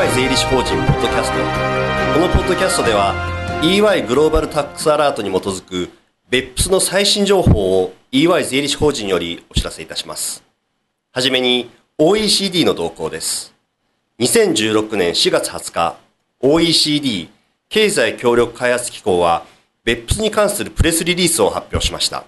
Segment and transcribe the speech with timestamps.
[0.00, 1.36] EY 税理士法人ポッドキャスト
[2.14, 3.12] このポッドキャストでは
[3.62, 5.90] EY グローバルタックスアラートに基づく
[6.30, 10.42] BEPS の最新情報を EY 税理士法人よりお知らせいたします。
[11.12, 11.68] はじめに
[11.98, 13.52] OECD の動向です。
[14.20, 15.96] 2016年4月20日
[16.40, 17.28] OECD
[17.68, 19.44] 経済協力開発機構は
[19.84, 22.24] BEPS に関するプレスリリースを発表しました。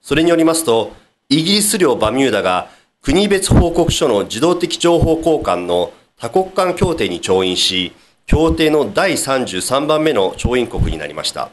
[0.00, 0.92] それによりますと
[1.28, 2.68] イギリス領バミューダが
[3.00, 5.92] 国別報告書の自動的情報交換の
[6.22, 7.92] 多国間協定に調印し、
[8.26, 11.50] 協定の第33番目の調印国になりました。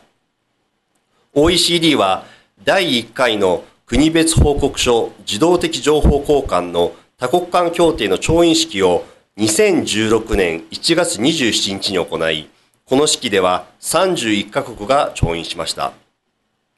[1.34, 2.24] OECD は
[2.64, 9.06] 第1回の国別報告書自動的情報交換の多国間協定の調印式を
[9.38, 12.48] 2016年1月27日に行い、
[12.86, 15.94] この式では31カ国が調印しました。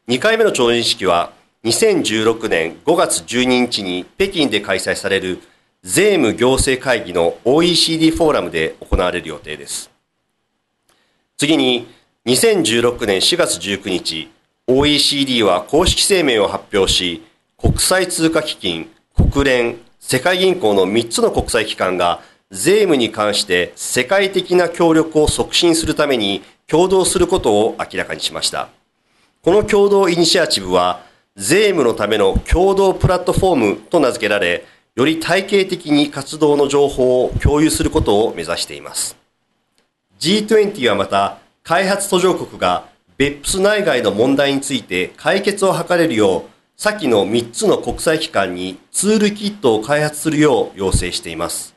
[0.07, 1.33] 2回目の調印式は
[1.65, 5.41] 2016年5月12日に北京で開催される
[5.83, 9.89] 税務行政会議の OECD フォーラムで行われる予定です。
[11.37, 11.87] 次に、
[12.27, 14.29] 2016年4月19日、
[14.67, 17.23] OECD は公式声明を発表し、
[17.57, 28.69] 国際通貨基金、国連、世界銀行の3つの国際機関が税務に関して世界的な協力を促進するために共同することを明らかにしました。
[29.41, 31.03] この共同イニシアチブは、
[31.35, 34.63] 税務のための共同プラットフォームと名付けられ、
[34.95, 39.15] より体系的に活動の情報を共有することを目指しています。
[40.19, 51.73] G20 はまた、開発途上国が BEPS 内外の問題について解決を図れるよう、先の3つの国際機関にツールキットを開発するよう要請しています。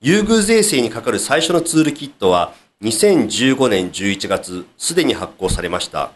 [0.00, 6.12] 優遇税制にかかる最初のツールキットは2015年11月すでに発行されました。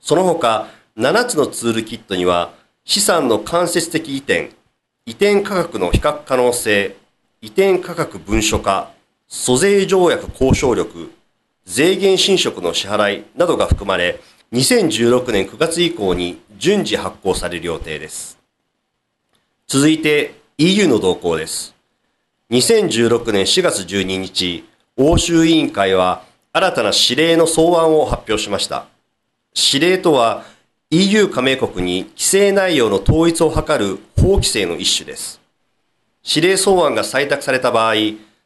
[0.00, 2.52] その他、7つのツールキットには、
[2.84, 4.50] 資産の間接的移転、
[5.04, 6.94] 移転価格の比較可能性、
[7.40, 8.92] 移転価格文書化、
[9.26, 11.10] 租税条約交渉力、
[11.64, 14.20] 税源侵食の支払いなどが含まれ、
[14.52, 18.38] 2016年9月以降に順次発行される予定です。
[19.66, 21.74] 続いて EU の動向です。
[22.52, 24.64] 2016年4月12日、
[24.96, 28.86] 欧州委員会は新たな指令の草案を発表しました。
[29.52, 30.44] 指令とは
[30.94, 35.40] EU 加盟国に規制内容の統一を図る法規制の一種です。
[36.22, 37.94] 指令草案が採択された場合、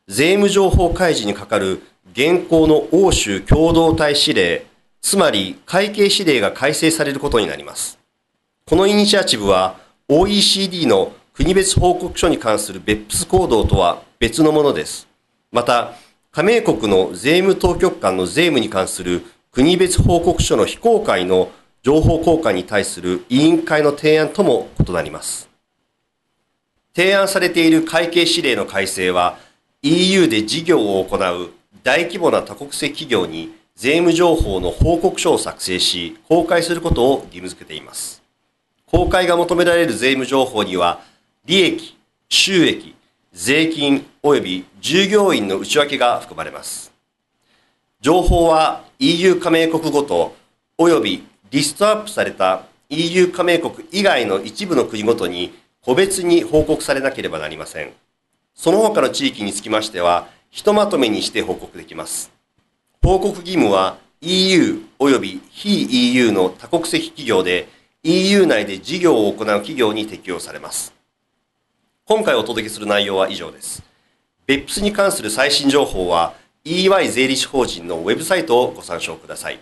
[0.07, 4.65] 税務情報開示にかかる現行の欧州共同体指令、
[5.01, 7.99] つまり会計指令が改正されることになります。
[8.65, 15.09] このイニシアチブは OECD の国別報告書に関する BEPS 行動とは別のものです。
[15.51, 15.95] また、
[16.31, 21.51] 加盟国の税務当局間の税務に関する国別報告書の非公開の
[21.86, 25.48] 情報交換に対する委員会の提案とも異なります。
[26.97, 29.38] 提案されている会計指令の改正は
[29.82, 31.50] EU で事業を行う
[31.84, 38.20] 大規模な多国籍企業に税務情報の報告書を作成し公開することを義務付けています。
[38.86, 41.03] 公開が求められる税務情報には
[41.44, 41.97] 利益、
[42.28, 42.97] 収益、
[43.32, 46.92] 税金及び従業員の内訳が含まれます。
[48.00, 50.34] 情報は EU 加盟国ごと
[50.78, 57.93] 及びリストアップされた EU 加盟国以外の一部の国ごとに個別に報告されなければなりません。
[58.55, 62.33] その他の地域につきましては、ひとまとめにして報告できます。
[63.03, 67.69] 報告義務は EU 及び非 EU の多国籍企業で
[68.03, 70.95] EU 内で事業を行う企業に適用されます。
[72.05, 73.83] 今回お届けする内容は以上です。
[74.47, 76.34] BEPS に関する最新情報は
[76.65, 79.61] EY 税理士法人のウェブサイトをご参照ください。